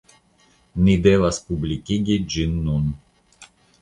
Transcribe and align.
Ni 0.87 0.95
devas 1.07 1.39
publikigi 1.49 2.17
ĝin 2.37 2.57
nun. 2.71 2.89